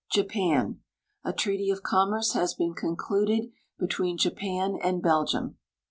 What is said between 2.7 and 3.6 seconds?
concluded